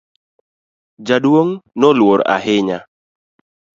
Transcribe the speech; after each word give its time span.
Jaduong' 1.07 1.53
no 1.79 1.87
noluor 1.89 2.19
ahinya. 2.35 2.77